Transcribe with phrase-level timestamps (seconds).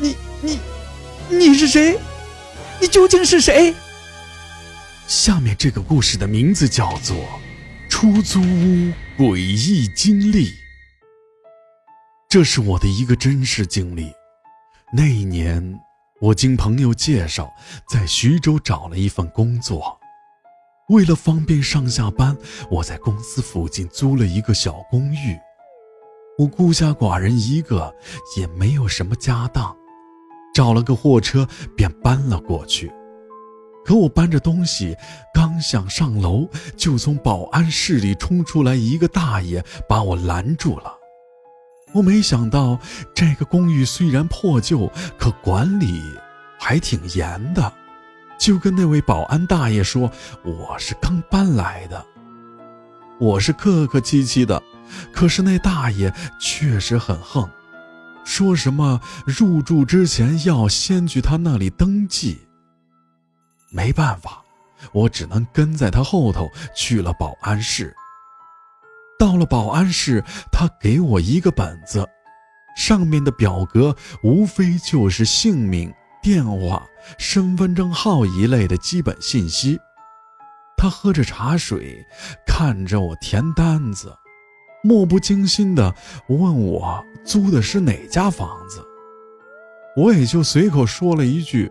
[0.00, 0.58] 你你
[1.28, 1.98] 你是谁？
[2.80, 3.74] 你究竟是谁？
[5.06, 7.16] 下面这个故事的名字叫做
[7.88, 10.50] 《出租屋诡异经历》。
[12.28, 14.12] 这是我的一个真实经历。
[14.92, 15.80] 那一年，
[16.20, 17.52] 我经朋友介绍，
[17.88, 19.98] 在徐州找了一份工作。
[20.90, 22.36] 为了方便上下班，
[22.70, 25.36] 我在公司附近租了一个小公寓。
[26.38, 27.94] 我孤家寡人一个，
[28.36, 29.76] 也没有什么家当。
[30.58, 32.92] 找了个货车便搬了过去，
[33.84, 34.96] 可我搬着东西
[35.32, 40.92] 刚想上楼，就从保安室里冲出来一个大爷，把我拦住了。
[41.92, 42.76] 我没想到
[43.14, 46.02] 这个公寓虽然破旧，可管理
[46.58, 47.72] 还挺严的，
[48.36, 50.10] 就跟那位保安大爷说
[50.42, 52.04] 我是刚搬来的。
[53.20, 54.60] 我是客客气气的，
[55.12, 57.48] 可是那大爷确实很横。
[58.28, 62.38] 说什么入住之前要先去他那里登记。
[63.70, 64.44] 没办法，
[64.92, 67.96] 我只能跟在他后头去了保安室。
[69.18, 72.06] 到了保安室，他给我一个本子，
[72.76, 75.90] 上面的表格无非就是姓名、
[76.22, 76.86] 电话、
[77.18, 79.78] 身份证号一类的基本信息。
[80.76, 82.06] 他喝着茶水，
[82.46, 84.14] 看着我填单子。
[84.82, 85.94] 漠不经心地
[86.28, 88.80] 问我租的是哪家房子，
[89.96, 91.70] 我也就随口说了一句：“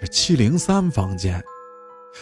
[0.00, 1.42] 是七零三房间。”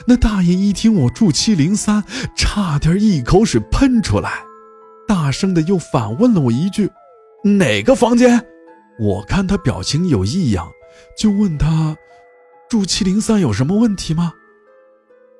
[0.06, 2.02] 那大爷一听我住七零三，
[2.36, 4.42] 差点一口水喷出来，
[5.06, 6.90] 大声的又反问了我一句
[7.44, 8.44] ：“哪个房间？”
[8.98, 10.68] 我看他表情有异样，
[11.16, 11.96] 就问他
[12.68, 14.32] ：“住七零三有什么问题吗？”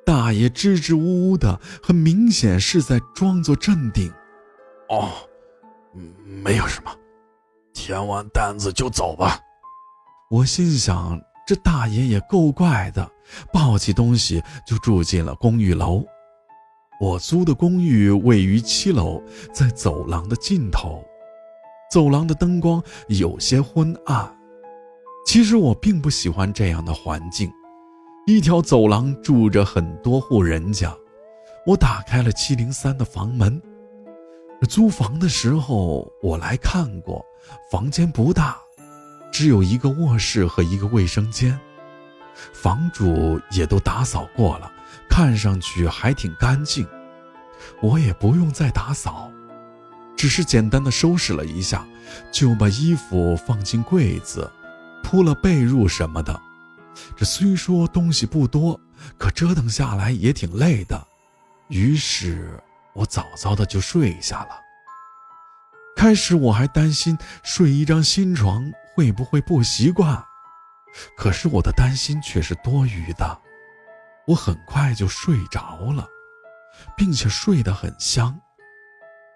[0.05, 4.09] 大爷支支吾吾的，很明显是在装作镇定。
[4.89, 5.09] 哦，
[6.23, 6.91] 没有什么，
[7.73, 9.39] 填完单子就走吧。
[10.29, 13.09] 我心想，这大爷也够怪的，
[13.53, 16.03] 抱起东西就住进了公寓楼。
[16.99, 19.21] 我租的公寓位于七楼，
[19.53, 21.03] 在走廊的尽头，
[21.91, 24.33] 走廊的灯光有些昏暗。
[25.25, 27.51] 其实我并不喜欢这样的环境。
[28.27, 30.95] 一条走廊住着很多户人家，
[31.67, 33.61] 我打开了七零三的房门。
[34.67, 37.23] 租房的时候我来看过，
[37.71, 38.57] 房间不大，
[39.31, 41.59] 只有一个卧室和一个卫生间，
[42.53, 44.71] 房主也都打扫过了，
[45.09, 46.87] 看上去还挺干净。
[47.81, 49.31] 我也不用再打扫，
[50.15, 51.85] 只是简单的收拾了一下，
[52.31, 54.51] 就把衣服放进柜子，
[55.03, 56.41] 铺了被褥什么的。
[57.15, 58.79] 这虽说东西不多，
[59.17, 61.05] 可折腾下来也挺累的，
[61.67, 62.59] 于是。
[62.95, 64.61] 我早早的就睡下了。
[65.95, 70.23] 开始我还担心睡一张新床会不会不习惯，
[71.15, 73.41] 可是我的担心却是多余的。
[74.27, 76.07] 我很快就睡着了，
[76.97, 78.39] 并且睡得很香。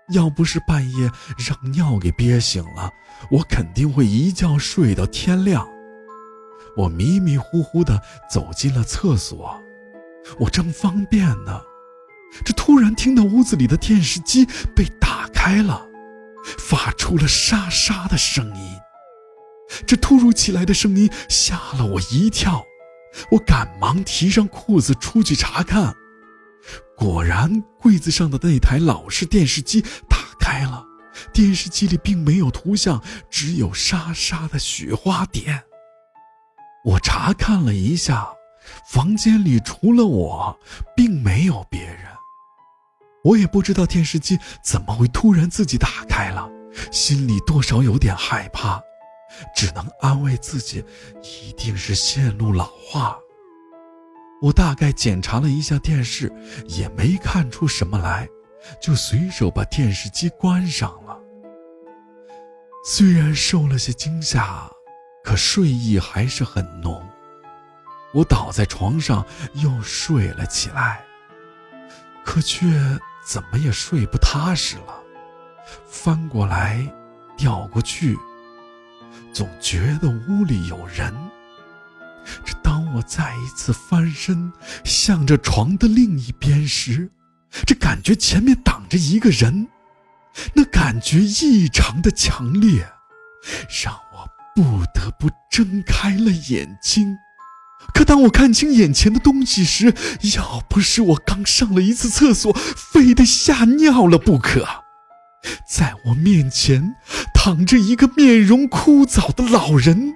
[0.10, 2.92] 要不是半夜让尿给憋醒了，
[3.30, 5.68] 我肯定会一觉睡到天亮。
[6.76, 9.62] 我迷迷糊糊的走进了厕所，
[10.40, 11.62] 我正方便呢。
[12.46, 14.46] 这突然听到屋子里的电视机
[14.76, 15.88] 被打开了，
[16.58, 18.80] 发出了沙沙的声音。
[19.86, 22.64] 这突如其来的声音吓了我一跳，
[23.32, 25.94] 我赶忙提上裤子出去查看。
[26.98, 30.84] 果然，柜子上的那台老式电视机打开了，
[31.32, 35.64] 电视机里并没有图像，只有沙沙的雪花点。
[36.84, 38.28] 我查看了一下，
[38.92, 40.60] 房间里除了我，
[40.96, 42.06] 并没有别人。
[43.24, 46.50] 我也不知道电视机怎么会突然自己打开了，
[46.92, 48.82] 心里多少有点害怕，
[49.54, 50.84] 只能安慰自己，
[51.22, 53.20] 一定是线路老化。
[54.42, 56.32] 我大概检查了一下电视，
[56.66, 58.26] 也没看出什么来，
[58.82, 61.20] 就随手把电视机关上了。
[62.86, 64.72] 虽然受了些惊吓，
[65.26, 67.06] 可睡意还是很浓。
[68.14, 71.04] 我倒在床上又睡了起来，
[72.24, 72.66] 可却。
[73.30, 75.04] 怎么也睡不踏实了，
[75.88, 76.84] 翻过来，
[77.38, 78.18] 调过去，
[79.32, 81.14] 总觉得屋里有人。
[82.44, 84.52] 这当我再一次翻身，
[84.84, 87.08] 向着床的另一边时，
[87.68, 89.68] 这感觉前面挡着一个人，
[90.56, 92.92] 那感觉异常的强烈，
[93.86, 97.16] 让我不得不睁开了眼睛。
[97.94, 99.94] 可当我看清眼前的东西时，
[100.36, 102.56] 要不是我刚上了一次厕所，
[102.94, 104.66] 非得吓尿了不可。
[105.70, 106.96] 在我面前
[107.34, 110.16] 躺着一个面容枯槁的老人，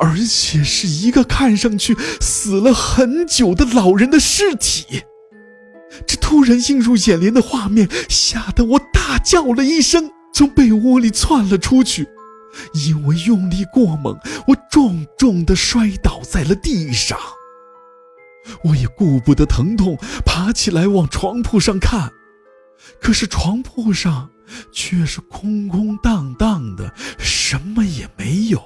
[0.00, 5.02] 而且是一个看上去死了很久的老人的尸体。
[6.06, 12.08] 这突然映入眼帘的画面，吓得我大叫了一声，从被窝里窜了出去。
[12.72, 17.18] 因为用力过猛，我重重地摔倒在了地上。
[18.62, 22.12] 我也顾不得疼痛，爬起来往床铺上看，
[23.00, 24.30] 可是床铺上
[24.72, 28.62] 却是空空荡荡的，什么也没有。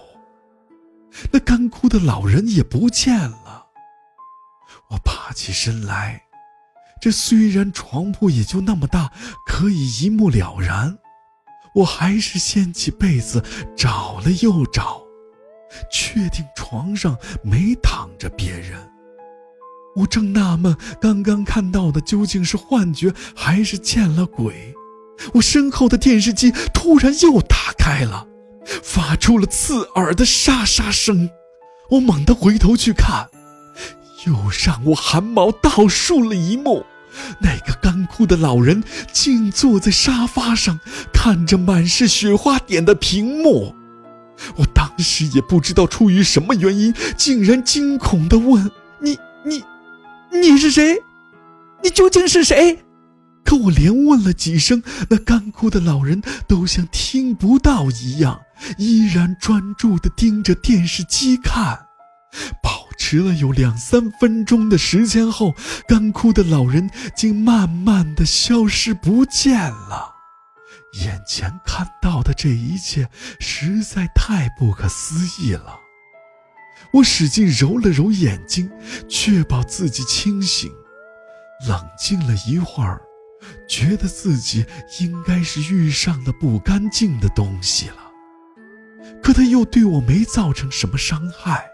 [1.32, 3.66] 那干枯的老人也不见了。
[4.90, 6.22] 我爬起身来。
[7.00, 9.10] 这虽然床铺也就那么大，
[9.46, 10.98] 可以一目了然，
[11.74, 13.42] 我还是掀起被子
[13.76, 15.02] 找了又找，
[15.92, 18.90] 确定床上没躺着别人。
[19.96, 24.74] 我正纳闷刚刚看到的究竟是幻觉还是见了鬼，
[25.34, 28.26] 我身后的电视机突然又打开了，
[28.82, 31.30] 发出了刺耳的沙沙声。
[31.90, 33.28] 我猛地回头去看。
[34.26, 34.34] 又
[34.64, 36.84] 让我汗毛倒竖了一幕，
[37.40, 40.80] 那个干枯的老人竟坐在沙发上，
[41.12, 43.74] 看着满是雪花点的屏幕。
[44.56, 48.70] 我当时也不知道出于什么原因，竟然惊恐地问
[49.00, 49.62] ：“你、你、
[50.32, 50.96] 你是谁？
[51.82, 52.78] 你究竟是谁？”
[53.44, 58.40] 可我连问了几声，那干枯的老人都像听不到一样，
[58.78, 61.78] 依然专注地盯着电视机看。
[63.00, 65.54] 迟了有两三分钟的时间后，
[65.88, 70.14] 干枯的老人竟慢慢的消失不见了。
[71.02, 73.08] 眼前看到的这一切
[73.40, 75.80] 实在太不可思议了。
[76.92, 78.70] 我使劲揉了揉眼睛，
[79.08, 80.70] 确保自己清醒，
[81.66, 83.00] 冷静了一会儿，
[83.66, 84.66] 觉得自己
[85.00, 87.96] 应该是遇上了不干净的东西了。
[89.22, 91.69] 可他又对我没造成什么伤害。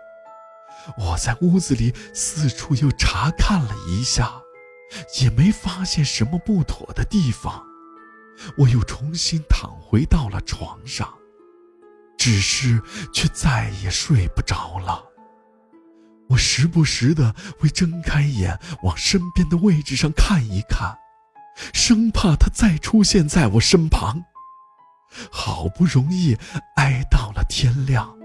[0.98, 4.32] 我在屋子里四处又查看了一下，
[5.20, 7.64] 也没发现什么不妥的地方。
[8.58, 11.12] 我又重新躺回到了床上，
[12.18, 12.80] 只是
[13.12, 15.04] 却再也睡不着了。
[16.28, 20.96] 我时不时的会睁开眼往身边的位置上看一看，
[21.72, 24.24] 生怕他再出现在我身旁。
[25.30, 26.36] 好不容易
[26.76, 28.15] 挨到了天亮。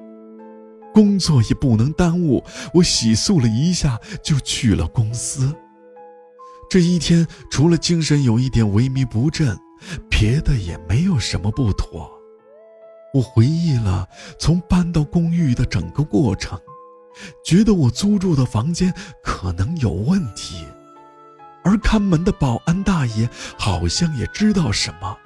[0.93, 2.43] 工作也不能耽误，
[2.73, 5.55] 我洗漱了一下就去了公司。
[6.69, 9.57] 这一天除了精神有一点萎靡不振，
[10.09, 12.09] 别的也没有什么不妥。
[13.13, 14.07] 我回忆了
[14.39, 16.57] 从搬到公寓的整个过程，
[17.43, 20.65] 觉得我租住的房间可能有问题，
[21.63, 25.17] 而看门的保安大爷好像也知道什么。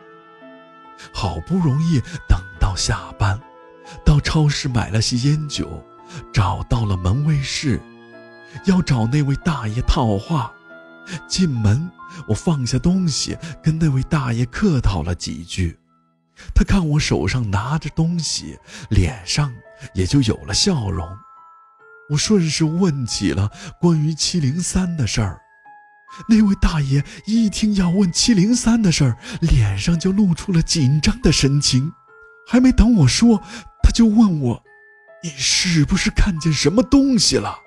[1.14, 3.40] 好不容易等到下班。
[4.06, 5.84] 到超市买了些烟酒，
[6.34, 7.82] 找到了门卫室，
[8.66, 10.52] 要找那位大爷套话。
[11.28, 11.92] 进门，
[12.28, 15.78] 我放下东西，跟那位大爷客套了几句。
[16.54, 18.58] 他看我手上拿着东西，
[18.90, 19.54] 脸上
[19.94, 21.08] 也就有了笑容。
[22.10, 25.42] 我顺势问起了关于七零三的事儿。
[26.28, 31.94] 那位大爷一听要问七零三的事儿，脸上就露出了紧张的神情。
[32.48, 33.42] 还没等我说。
[33.86, 34.64] 他就问我
[35.22, 37.60] ：“你是不是看见什么东西了？”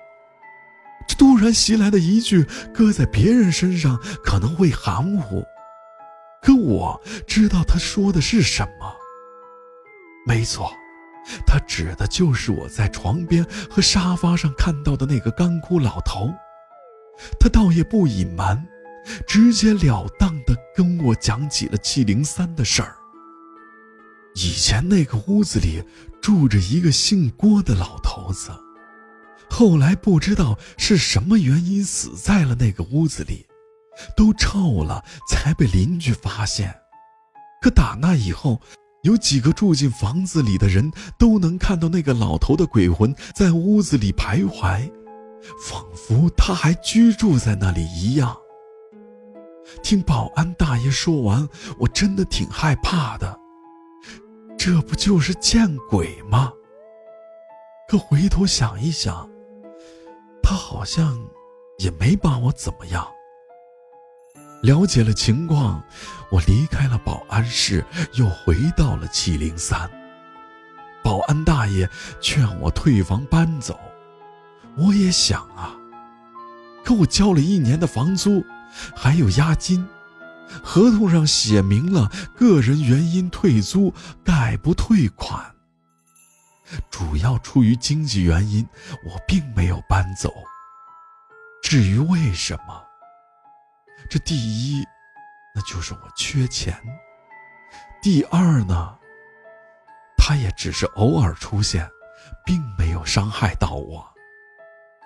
[1.07, 5.45] 这突然袭来的一句，搁在别人身上可能会含糊，
[6.41, 8.93] 可我知道他说的是什么。
[10.27, 10.69] 没错，
[11.47, 16.29] 他指的就是我在床边和沙发上看到的那个干枯老头。
[17.39, 18.67] 他倒也不隐瞒，
[19.25, 22.93] 直截了当的跟我讲起了七零三的事儿。
[24.41, 25.83] 以前那个屋子里
[26.21, 28.51] 住着一个姓郭的老头子，
[29.49, 33.45] 后来不知道是什么原因死在了那个屋子里，
[34.15, 36.73] 都臭了才被邻居发现。
[37.61, 38.61] 可打那以后，
[39.03, 44.89] 有几个住进房子里的人都能看到那个老头的鬼魂在屋子里徘徊，
[45.67, 48.37] 仿佛他还居住在那里一样。
[49.83, 53.38] 听保安大爷说完，我真的挺害怕的。
[54.59, 56.51] 这不就是见鬼吗？
[57.87, 59.27] 可回头想一想，
[60.43, 61.17] 他好像
[61.77, 63.07] 也没把我怎么样。
[64.61, 65.81] 了解了情况，
[66.29, 67.85] 我离开了保安室，
[68.15, 69.89] 又回到了七零三。
[71.01, 71.89] 保安大爷
[72.19, 73.79] 劝我退房搬走，
[74.75, 75.73] 我也想啊，
[76.83, 78.45] 可我交了一年的房租，
[78.93, 79.87] 还有押金。
[80.63, 85.55] 合同上写明了个人原因退租，概不退款。
[86.91, 88.67] 主要出于经济原因，
[89.03, 90.33] 我并没有搬走。
[91.63, 92.83] 至于为什么，
[94.09, 94.83] 这第一，
[95.55, 96.73] 那就是我缺钱；
[98.01, 98.95] 第二呢，
[100.17, 101.89] 他也只是偶尔出现，
[102.45, 104.01] 并没有伤害到我；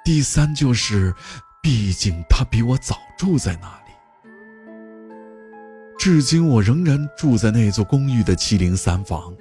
[0.04, 1.16] 第三就是，
[1.62, 3.83] 毕竟他比我早住在那。
[6.04, 9.34] 至今我仍然住在那座公寓的七零三房。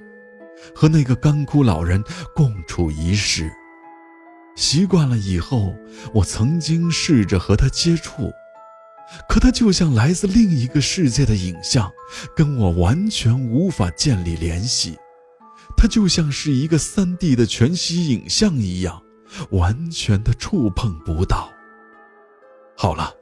[0.72, 2.00] 和那个干枯老人
[2.36, 3.50] 共处一室，
[4.54, 5.74] 习惯了以后，
[6.14, 8.30] 我曾经试着和他接触，
[9.28, 11.90] 可他就像来自另一个世界的影像，
[12.36, 14.96] 跟我完全无法建立联系。
[15.76, 19.02] 他就像是一个三 D 的全息影像一样，
[19.50, 21.50] 完全的触碰不到。
[22.76, 23.12] 好了，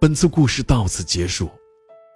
[0.00, 1.48] 本次故事到此结束，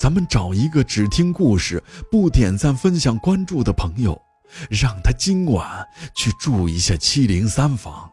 [0.00, 4.18] 咱们找一个只听故事不点赞、分享、关注的朋友。
[4.68, 8.09] 让他今晚去住一下七零三房。